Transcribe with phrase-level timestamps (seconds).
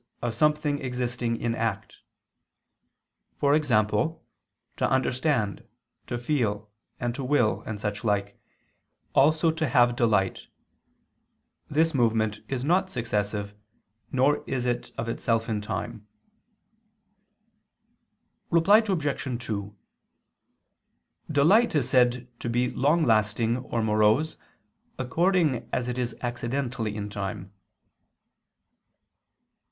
[0.23, 1.99] of something existing in act,"
[3.43, 3.61] e.g.
[3.67, 5.63] to understand,
[6.07, 8.35] to feel, and to will and such like,
[9.13, 10.47] also to have delight.
[11.69, 13.53] This movement is not successive,
[14.11, 16.07] nor is it of itself in time.
[18.49, 19.37] Reply Obj.
[19.45, 19.75] 2:
[21.31, 24.35] Delight is said to be long lasting or morose,
[24.97, 27.53] according as it is accidentally in time.